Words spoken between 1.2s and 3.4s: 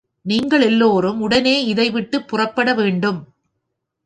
உடனே இதை விட்டுப் புறப்பட வேண்டும்.